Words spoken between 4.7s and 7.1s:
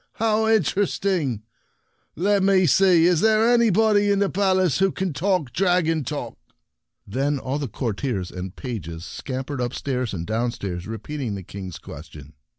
who can talk dragon talk?" Interesting and